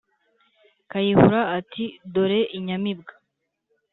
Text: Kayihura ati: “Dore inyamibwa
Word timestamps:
Kayihura 0.89 1.41
ati: 1.57 1.85
“Dore 2.13 2.39
inyamibwa 2.57 3.13